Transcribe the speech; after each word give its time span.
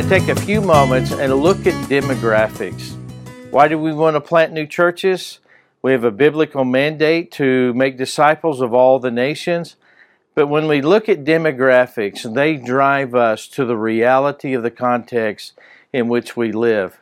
to 0.00 0.08
take 0.08 0.28
a 0.28 0.40
few 0.40 0.62
moments 0.62 1.12
and 1.12 1.34
look 1.34 1.66
at 1.66 1.74
demographics. 1.90 2.96
Why 3.50 3.68
do 3.68 3.78
we 3.78 3.92
want 3.92 4.16
to 4.16 4.20
plant 4.20 4.50
new 4.50 4.66
churches? 4.66 5.40
We 5.82 5.92
have 5.92 6.04
a 6.04 6.10
biblical 6.10 6.64
mandate 6.64 7.30
to 7.32 7.74
make 7.74 7.98
disciples 7.98 8.62
of 8.62 8.72
all 8.72 8.98
the 8.98 9.10
nations. 9.10 9.76
But 10.34 10.46
when 10.46 10.68
we 10.68 10.80
look 10.80 11.10
at 11.10 11.24
demographics, 11.24 12.34
they 12.34 12.56
drive 12.56 13.14
us 13.14 13.46
to 13.48 13.66
the 13.66 13.76
reality 13.76 14.54
of 14.54 14.62
the 14.62 14.70
context 14.70 15.52
in 15.92 16.08
which 16.08 16.34
we 16.34 16.50
live. 16.50 16.98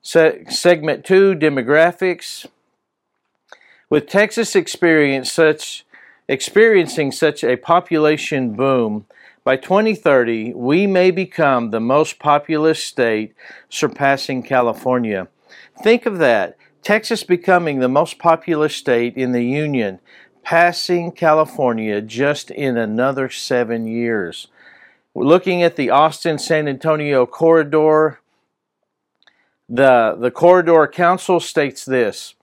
Se- 0.00 0.44
segment 0.48 1.04
two 1.04 1.34
demographics. 1.34 2.46
With 3.90 4.06
Texas 4.06 4.54
experience 4.54 5.32
such, 5.32 5.84
experiencing 6.28 7.10
such 7.10 7.42
a 7.42 7.56
population 7.56 8.52
boom, 8.54 9.06
by 9.44 9.56
2030, 9.56 10.54
we 10.54 10.86
may 10.86 11.10
become 11.10 11.70
the 11.70 11.80
most 11.80 12.18
populous 12.18 12.82
state, 12.82 13.34
surpassing 13.68 14.42
California. 14.42 15.28
Think 15.82 16.06
of 16.06 16.18
that. 16.18 16.56
Texas 16.82 17.24
becoming 17.24 17.78
the 17.78 17.88
most 17.88 18.18
populous 18.18 18.74
state 18.74 19.16
in 19.16 19.32
the 19.32 19.44
Union, 19.44 20.00
passing 20.42 21.12
California 21.12 22.00
just 22.00 22.50
in 22.50 22.76
another 22.76 23.28
seven 23.28 23.86
years. 23.86 24.48
We're 25.14 25.24
looking 25.24 25.62
at 25.62 25.76
the 25.76 25.90
Austin 25.90 26.38
San 26.38 26.68
Antonio 26.68 27.26
corridor. 27.26 28.20
The, 29.68 30.16
the 30.18 30.30
corridor 30.30 30.86
council 30.86 31.40
states 31.40 31.84
this 31.84 32.34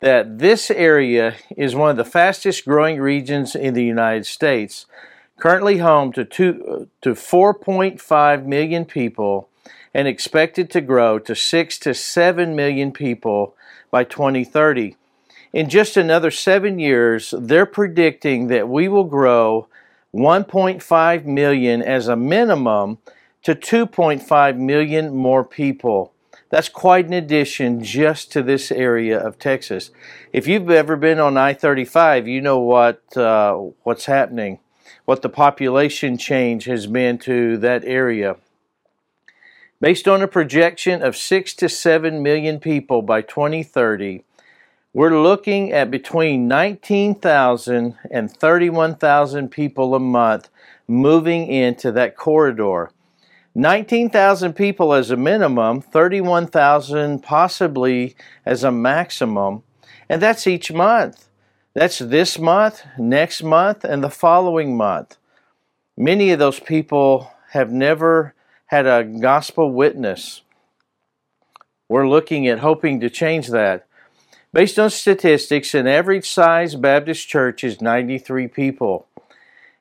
that 0.00 0.38
this 0.38 0.70
area 0.70 1.34
is 1.56 1.74
one 1.74 1.88
of 1.88 1.96
the 1.96 2.04
fastest 2.04 2.66
growing 2.66 3.00
regions 3.00 3.54
in 3.54 3.72
the 3.72 3.84
United 3.84 4.26
States 4.26 4.84
currently 5.38 5.78
home 5.78 6.12
to, 6.12 6.24
two, 6.24 6.88
to 7.02 7.10
4.5 7.10 8.46
million 8.46 8.84
people 8.84 9.48
and 9.92 10.08
expected 10.08 10.70
to 10.70 10.80
grow 10.80 11.18
to 11.18 11.34
6 11.34 11.78
to 11.78 11.94
7 11.94 12.56
million 12.56 12.92
people 12.92 13.54
by 13.90 14.04
2030. 14.04 14.96
In 15.52 15.68
just 15.68 15.96
another 15.96 16.32
seven 16.32 16.80
years, 16.80 17.32
they're 17.38 17.66
predicting 17.66 18.48
that 18.48 18.68
we 18.68 18.88
will 18.88 19.04
grow 19.04 19.68
1.5 20.12 21.24
million 21.24 21.80
as 21.80 22.08
a 22.08 22.16
minimum 22.16 22.98
to 23.44 23.54
2.5 23.54 24.56
million 24.58 25.14
more 25.14 25.44
people. 25.44 26.12
That's 26.50 26.68
quite 26.68 27.06
an 27.06 27.12
addition 27.12 27.82
just 27.82 28.32
to 28.32 28.42
this 28.42 28.72
area 28.72 29.18
of 29.18 29.38
Texas. 29.38 29.90
If 30.32 30.46
you've 30.48 30.70
ever 30.70 30.96
been 30.96 31.18
on 31.18 31.36
I-35, 31.36 32.26
you 32.26 32.40
know 32.40 32.58
what 32.58 33.16
uh, 33.16 33.54
what's 33.82 34.06
happening 34.06 34.58
what 35.04 35.22
the 35.22 35.28
population 35.28 36.16
change 36.16 36.64
has 36.64 36.86
been 36.86 37.18
to 37.18 37.56
that 37.58 37.84
area. 37.84 38.36
Based 39.80 40.08
on 40.08 40.22
a 40.22 40.28
projection 40.28 41.02
of 41.02 41.16
6 41.16 41.54
to 41.54 41.68
7 41.68 42.22
million 42.22 42.58
people 42.58 43.02
by 43.02 43.20
2030, 43.20 44.24
we're 44.94 45.20
looking 45.20 45.72
at 45.72 45.90
between 45.90 46.48
19,000 46.48 47.98
and 48.10 48.30
31,000 48.30 49.50
people 49.50 49.94
a 49.94 50.00
month 50.00 50.48
moving 50.86 51.48
into 51.48 51.90
that 51.92 52.16
corridor. 52.16 52.90
19,000 53.56 54.54
people 54.54 54.92
as 54.92 55.10
a 55.10 55.16
minimum, 55.16 55.80
31,000 55.80 57.22
possibly 57.22 58.16
as 58.46 58.64
a 58.64 58.70
maximum, 58.70 59.62
and 60.08 60.22
that's 60.22 60.46
each 60.46 60.72
month. 60.72 61.28
That's 61.74 61.98
this 61.98 62.38
month, 62.38 62.86
next 62.96 63.42
month, 63.42 63.82
and 63.82 64.02
the 64.02 64.10
following 64.10 64.76
month. 64.76 65.16
Many 65.96 66.30
of 66.30 66.38
those 66.38 66.60
people 66.60 67.32
have 67.50 67.72
never 67.72 68.34
had 68.66 68.86
a 68.86 69.02
gospel 69.02 69.72
witness. 69.72 70.42
We're 71.88 72.08
looking 72.08 72.46
at 72.46 72.60
hoping 72.60 73.00
to 73.00 73.10
change 73.10 73.48
that. 73.48 73.86
Based 74.52 74.78
on 74.78 74.88
statistics, 74.88 75.74
an 75.74 75.88
average 75.88 76.30
size 76.30 76.76
Baptist 76.76 77.26
church 77.26 77.64
is 77.64 77.80
93 77.80 78.46
people. 78.46 79.08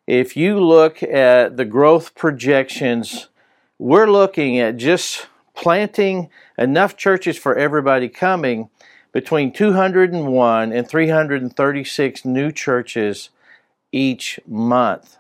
If 0.08 0.36
you 0.36 0.60
look 0.60 1.04
at 1.04 1.58
the 1.58 1.66
growth 1.66 2.16
projections, 2.16 3.30
we're 3.78 4.10
looking 4.10 4.58
at 4.58 4.78
just 4.78 5.28
planting 5.56 6.30
enough 6.58 6.98
churches 6.98 7.38
for 7.38 7.56
everybody 7.56 8.10
coming 8.10 8.70
between 9.14 9.54
201 9.54 10.74
and 10.74 10.88
336 10.90 12.26
new 12.26 12.52
churches 12.52 13.30
each 13.92 14.40
month. 14.46 15.18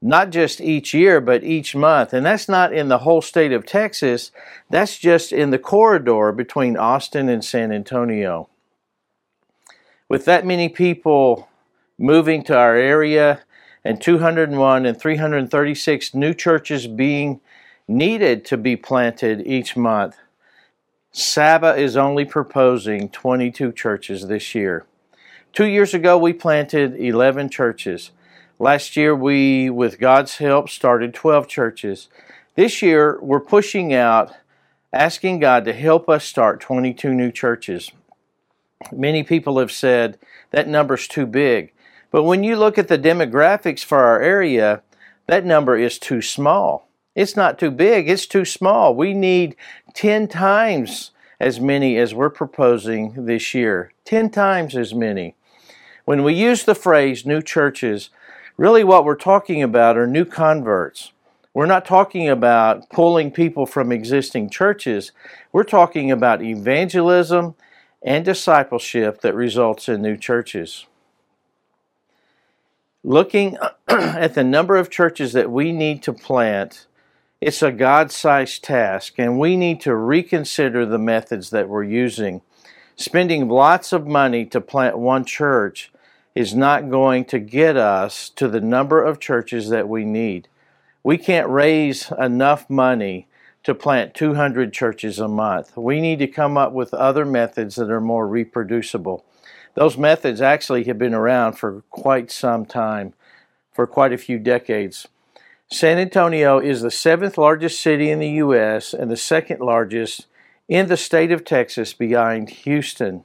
Not 0.00 0.30
just 0.30 0.60
each 0.60 0.92
year, 0.92 1.20
but 1.20 1.44
each 1.44 1.76
month. 1.76 2.12
And 2.12 2.26
that's 2.26 2.48
not 2.48 2.72
in 2.72 2.88
the 2.88 2.98
whole 2.98 3.22
state 3.22 3.52
of 3.52 3.64
Texas, 3.64 4.32
that's 4.68 4.98
just 4.98 5.30
in 5.30 5.50
the 5.50 5.58
corridor 5.58 6.32
between 6.32 6.76
Austin 6.76 7.28
and 7.28 7.44
San 7.44 7.70
Antonio. 7.70 8.48
With 10.08 10.24
that 10.24 10.44
many 10.44 10.68
people 10.68 11.48
moving 11.98 12.42
to 12.44 12.56
our 12.56 12.74
area 12.74 13.42
and 13.84 14.00
201 14.00 14.86
and 14.86 14.98
336 14.98 16.14
new 16.14 16.34
churches 16.34 16.86
being 16.86 17.40
needed 17.86 18.44
to 18.46 18.56
be 18.56 18.74
planted 18.74 19.46
each 19.46 19.76
month, 19.76 20.16
Saba 21.14 21.76
is 21.76 21.94
only 21.94 22.24
proposing 22.24 23.10
22 23.10 23.72
churches 23.72 24.28
this 24.28 24.54
year. 24.54 24.86
Two 25.52 25.66
years 25.66 25.92
ago, 25.92 26.16
we 26.16 26.32
planted 26.32 26.96
11 26.96 27.50
churches. 27.50 28.12
Last 28.58 28.96
year, 28.96 29.14
we, 29.14 29.68
with 29.68 29.98
God's 29.98 30.38
help, 30.38 30.70
started 30.70 31.12
12 31.12 31.46
churches. 31.48 32.08
This 32.54 32.80
year, 32.80 33.18
we're 33.20 33.40
pushing 33.40 33.92
out, 33.92 34.32
asking 34.90 35.40
God 35.40 35.66
to 35.66 35.74
help 35.74 36.08
us 36.08 36.24
start 36.24 36.60
22 36.60 37.12
new 37.12 37.30
churches. 37.30 37.92
Many 38.90 39.22
people 39.22 39.58
have 39.58 39.70
said 39.70 40.18
that 40.50 40.66
number's 40.66 41.06
too 41.06 41.26
big. 41.26 41.74
But 42.10 42.22
when 42.22 42.42
you 42.42 42.56
look 42.56 42.78
at 42.78 42.88
the 42.88 42.98
demographics 42.98 43.84
for 43.84 43.98
our 43.98 44.22
area, 44.22 44.82
that 45.26 45.44
number 45.44 45.76
is 45.76 45.98
too 45.98 46.22
small. 46.22 46.88
It's 47.14 47.36
not 47.36 47.58
too 47.58 47.70
big, 47.70 48.08
it's 48.08 48.26
too 48.26 48.44
small. 48.44 48.94
We 48.94 49.12
need 49.12 49.56
10 49.94 50.28
times 50.28 51.10
as 51.38 51.60
many 51.60 51.98
as 51.98 52.14
we're 52.14 52.30
proposing 52.30 53.26
this 53.26 53.52
year. 53.52 53.92
10 54.04 54.30
times 54.30 54.76
as 54.76 54.94
many. 54.94 55.34
When 56.04 56.22
we 56.24 56.34
use 56.34 56.64
the 56.64 56.74
phrase 56.74 57.26
new 57.26 57.42
churches, 57.42 58.10
really 58.56 58.82
what 58.82 59.04
we're 59.04 59.14
talking 59.14 59.62
about 59.62 59.96
are 59.96 60.06
new 60.06 60.24
converts. 60.24 61.12
We're 61.54 61.66
not 61.66 61.84
talking 61.84 62.28
about 62.30 62.88
pulling 62.88 63.30
people 63.30 63.66
from 63.66 63.92
existing 63.92 64.48
churches. 64.48 65.12
We're 65.52 65.64
talking 65.64 66.10
about 66.10 66.42
evangelism 66.42 67.56
and 68.02 68.24
discipleship 68.24 69.20
that 69.20 69.34
results 69.34 69.88
in 69.88 70.00
new 70.00 70.16
churches. 70.16 70.86
Looking 73.04 73.58
at 73.88 74.34
the 74.34 74.44
number 74.44 74.76
of 74.76 74.88
churches 74.88 75.34
that 75.34 75.50
we 75.50 75.72
need 75.72 76.02
to 76.04 76.12
plant 76.12 76.86
it's 77.42 77.60
a 77.60 77.72
God 77.72 78.12
sized 78.12 78.62
task, 78.62 79.14
and 79.18 79.36
we 79.36 79.56
need 79.56 79.80
to 79.80 79.96
reconsider 79.96 80.86
the 80.86 80.96
methods 80.96 81.50
that 81.50 81.68
we're 81.68 81.82
using. 81.82 82.40
Spending 82.94 83.48
lots 83.48 83.92
of 83.92 84.06
money 84.06 84.46
to 84.46 84.60
plant 84.60 84.96
one 84.96 85.24
church 85.24 85.90
is 86.36 86.54
not 86.54 86.88
going 86.88 87.24
to 87.24 87.40
get 87.40 87.76
us 87.76 88.28
to 88.36 88.46
the 88.46 88.60
number 88.60 89.02
of 89.02 89.18
churches 89.18 89.70
that 89.70 89.88
we 89.88 90.04
need. 90.04 90.46
We 91.02 91.18
can't 91.18 91.48
raise 91.48 92.12
enough 92.16 92.70
money 92.70 93.26
to 93.64 93.74
plant 93.74 94.14
200 94.14 94.72
churches 94.72 95.18
a 95.18 95.26
month. 95.26 95.76
We 95.76 96.00
need 96.00 96.20
to 96.20 96.28
come 96.28 96.56
up 96.56 96.72
with 96.72 96.94
other 96.94 97.24
methods 97.24 97.74
that 97.74 97.90
are 97.90 98.00
more 98.00 98.28
reproducible. 98.28 99.24
Those 99.74 99.98
methods 99.98 100.40
actually 100.40 100.84
have 100.84 100.98
been 100.98 101.12
around 101.12 101.54
for 101.54 101.82
quite 101.90 102.30
some 102.30 102.66
time, 102.66 103.14
for 103.72 103.88
quite 103.88 104.12
a 104.12 104.18
few 104.18 104.38
decades. 104.38 105.08
San 105.72 105.98
Antonio 105.98 106.58
is 106.58 106.82
the 106.82 106.90
seventh 106.90 107.38
largest 107.38 107.80
city 107.80 108.10
in 108.10 108.18
the 108.18 108.32
U.S. 108.32 108.92
and 108.92 109.10
the 109.10 109.16
second 109.16 109.60
largest 109.60 110.26
in 110.68 110.88
the 110.88 110.98
state 110.98 111.32
of 111.32 111.46
Texas 111.46 111.94
behind 111.94 112.50
Houston. 112.50 113.24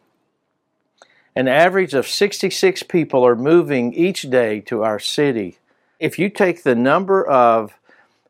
An 1.35 1.49
average 1.49 1.93
of 1.93 2.07
66 2.07 2.83
people 2.83 3.27
are 3.27 3.35
moving 3.35 3.93
each 3.93 4.21
day 4.29 4.61
to 4.61 4.81
our 4.81 4.97
city. 4.97 5.57
If 5.99 6.17
you 6.17 6.29
take 6.29 6.63
the 6.63 6.73
number 6.73 7.27
of 7.27 7.77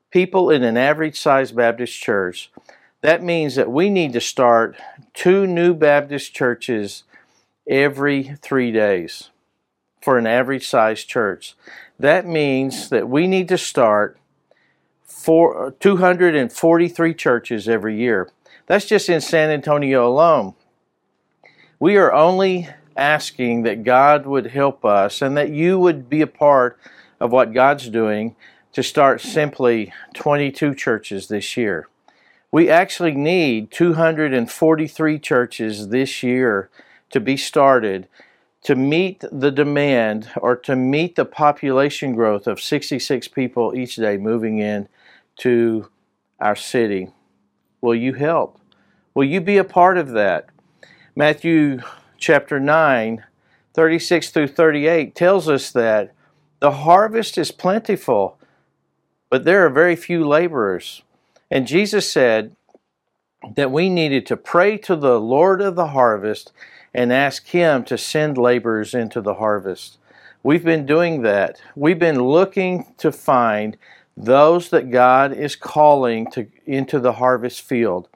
people 0.09 0.49
in 0.49 0.63
an 0.63 0.77
average 0.77 1.19
sized 1.19 1.55
Baptist 1.55 2.01
church, 2.01 2.51
that 3.01 3.21
means 3.21 3.53
that 3.53 3.71
we 3.71 3.87
need 3.87 4.13
to 4.13 4.21
start 4.21 4.77
two 5.13 5.45
new 5.45 5.75
Baptist 5.75 6.33
churches 6.33 7.03
every 7.69 8.35
three 8.41 8.71
days 8.71 9.29
for 10.01 10.17
an 10.17 10.25
average 10.25 10.67
sized 10.67 11.07
church. 11.07 11.53
That 11.99 12.27
means 12.27 12.89
that 12.89 13.09
we 13.09 13.27
need 13.27 13.47
to 13.49 13.57
start 13.57 14.19
four, 15.03 15.75
243 15.79 17.13
churches 17.13 17.67
every 17.67 17.97
year. 17.97 18.29
That's 18.67 18.85
just 18.85 19.09
in 19.09 19.21
San 19.21 19.49
Antonio 19.49 20.07
alone. 20.07 20.53
We 21.79 21.97
are 21.97 22.13
only 22.13 22.69
asking 22.95 23.63
that 23.63 23.83
God 23.83 24.25
would 24.25 24.47
help 24.47 24.83
us 24.83 25.21
and 25.21 25.37
that 25.37 25.49
you 25.49 25.79
would 25.79 26.09
be 26.09 26.21
a 26.21 26.27
part 26.27 26.79
of 27.19 27.31
what 27.31 27.53
God's 27.53 27.89
doing 27.89 28.35
to 28.73 28.83
start 28.83 29.21
simply 29.21 29.91
22 30.13 30.75
churches 30.75 31.27
this 31.27 31.57
year. 31.57 31.87
We 32.51 32.69
actually 32.69 33.13
need 33.13 33.71
243 33.71 35.19
churches 35.19 35.89
this 35.89 36.23
year 36.23 36.69
to 37.09 37.19
be 37.19 37.37
started 37.37 38.07
to 38.67 38.75
meet 38.75 39.23
the 39.31 39.49
demand 39.49 40.29
or 40.35 40.53
to 40.53 40.75
meet 40.75 41.15
the 41.15 41.23
population 41.23 42.13
growth 42.13 42.47
of 42.47 42.59
66 42.59 43.29
people 43.29 43.73
each 43.73 43.95
day 43.95 44.17
moving 44.17 44.59
in 44.59 44.89
to 45.37 45.87
our 46.41 46.53
city. 46.53 47.07
Will 47.79 47.95
you 47.95 48.11
help? 48.11 48.59
Will 49.13 49.23
you 49.23 49.39
be 49.39 49.55
a 49.55 49.63
part 49.63 49.97
of 49.97 50.09
that? 50.09 50.49
Matthew 51.15 51.79
chapter 52.17 52.59
9, 52.59 53.23
36 53.73 54.31
through 54.31 54.47
38 54.47 55.15
tells 55.15 55.47
us 55.47 55.71
that 55.71 56.13
the 56.59 56.71
harvest 56.71 57.37
is 57.37 57.51
plentiful, 57.51 58.37
but 59.29 59.45
there 59.45 59.65
are 59.65 59.69
very 59.69 59.95
few 59.95 60.27
laborers. 60.27 61.03
And 61.49 61.67
Jesus 61.67 62.11
said 62.11 62.53
that 63.55 63.71
we 63.71 63.89
needed 63.89 64.25
to 64.25 64.35
pray 64.35 64.77
to 64.79 64.97
the 64.97 65.21
Lord 65.21 65.61
of 65.61 65.77
the 65.77 65.87
harvest 65.87 66.51
and 66.93 67.11
ask 67.11 67.47
Him 67.47 67.83
to 67.85 67.97
send 67.97 68.37
laborers 68.37 68.93
into 68.93 69.21
the 69.21 69.35
harvest. 69.35 69.97
We've 70.43 70.63
been 70.63 70.85
doing 70.85 71.23
that. 71.23 71.61
We've 71.75 71.99
been 71.99 72.21
looking 72.21 72.93
to 72.97 73.11
find 73.11 73.77
those 74.15 74.69
that 74.69 74.89
God 74.89 75.33
is 75.33 75.55
calling 75.55 76.29
to 76.31 76.47
into 76.65 76.99
the 76.99 77.13
harvest 77.13 77.61
field. 77.61 78.07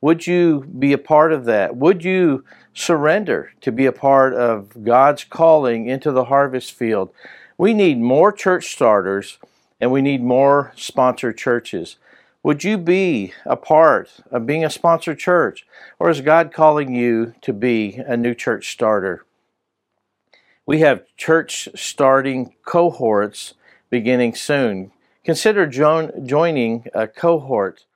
Would 0.00 0.26
you 0.26 0.64
be 0.78 0.92
a 0.92 0.98
part 0.98 1.32
of 1.32 1.44
that? 1.46 1.76
Would 1.76 2.04
you 2.04 2.44
surrender 2.72 3.52
to 3.62 3.72
be 3.72 3.86
a 3.86 3.92
part 3.92 4.34
of 4.34 4.84
God's 4.84 5.24
calling 5.24 5.86
into 5.86 6.12
the 6.12 6.24
harvest 6.24 6.72
field? 6.72 7.10
We 7.56 7.74
need 7.74 7.98
more 7.98 8.30
church 8.30 8.72
starters 8.72 9.38
and 9.80 9.90
we 9.90 10.02
need 10.02 10.22
more 10.22 10.72
sponsored 10.76 11.38
churches. 11.38 11.96
Would 12.44 12.62
you 12.62 12.78
be 12.78 13.32
a 13.44 13.56
part 13.56 14.10
of 14.30 14.46
being 14.46 14.64
a 14.64 14.70
sponsored 14.70 15.18
church? 15.18 15.66
Or 15.98 16.08
is 16.08 16.20
God 16.20 16.52
calling 16.52 16.94
you 16.94 17.34
to 17.42 17.52
be 17.52 17.96
a 18.06 18.16
new 18.16 18.34
church 18.34 18.70
starter? 18.70 19.24
We 20.64 20.80
have 20.80 21.04
church 21.16 21.68
starting 21.74 22.54
cohorts 22.64 23.54
beginning 23.90 24.34
soon. 24.34 24.92
Consider 25.24 25.66
joining 25.66 26.86
a 26.94 27.08
cohort. 27.08 27.86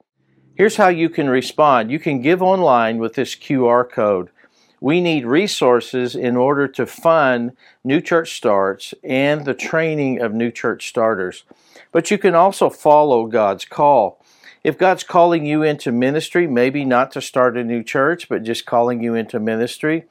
Here's 0.54 0.76
how 0.76 0.88
you 0.88 1.08
can 1.08 1.30
respond 1.30 1.90
you 1.90 1.98
can 1.98 2.20
give 2.20 2.42
online 2.42 2.98
with 2.98 3.14
this 3.14 3.36
QR 3.36 3.88
code. 3.88 4.30
We 4.80 5.00
need 5.00 5.24
resources 5.24 6.16
in 6.16 6.36
order 6.36 6.66
to 6.66 6.86
fund 6.86 7.52
new 7.84 8.00
church 8.00 8.36
starts 8.36 8.92
and 9.04 9.44
the 9.44 9.54
training 9.54 10.20
of 10.20 10.34
new 10.34 10.50
church 10.50 10.88
starters. 10.88 11.44
But 11.92 12.10
you 12.10 12.18
can 12.18 12.34
also 12.34 12.68
follow 12.68 13.26
God's 13.26 13.64
call 13.64 14.21
if 14.64 14.78
God's 14.78 15.02
calling 15.02 15.44
you 15.44 15.62
into 15.62 15.90
ministry, 15.90 16.46
maybe 16.46 16.84
not 16.84 17.10
to 17.12 17.20
start 17.20 17.56
a 17.56 17.64
new 17.64 17.82
church, 17.82 18.28
but 18.28 18.44
just 18.44 18.64
calling 18.64 19.02
you 19.02 19.14
into 19.14 19.40
ministry, 19.40 20.04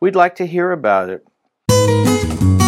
we'd 0.00 0.16
like 0.16 0.34
to 0.36 0.46
hear 0.46 0.72
about 0.72 1.08
it. 1.08 2.61